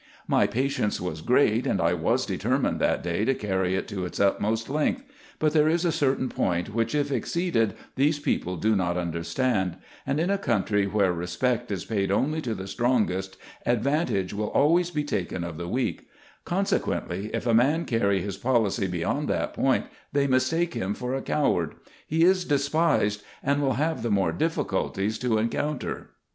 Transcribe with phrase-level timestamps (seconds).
[0.27, 4.19] My patience was great, and I was determined that day to carry it to its
[4.19, 5.03] utmost length:
[5.37, 9.77] but there is a certain point, which, if exceeded, these people do not understand;
[10.07, 14.89] and, in a country where respect is paid only to the strongest, advantage will always
[14.89, 16.07] be taken of the weak:
[16.45, 21.21] consequently, if a man carry his policy beyond that point, they mistake him for a
[21.21, 21.75] coward;
[22.07, 26.09] he is despised, and will have the more difficulties to encounter.